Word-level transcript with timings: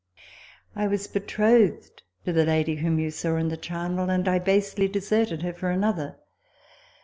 I 0.75 0.87
was 0.87 1.07
betrothed 1.07 2.01
to 2.25 2.33
the 2.33 2.43
lady 2.43 2.77
whom 2.77 2.97
you 2.97 3.11
saw 3.11 3.35
in 3.35 3.49
the 3.49 3.55
charnel; 3.55 4.09
and 4.09 4.27
I 4.27 4.39
basely 4.39 4.87
deserted 4.87 5.43
her 5.43 5.53
for 5.53 5.69
another. 5.69 6.17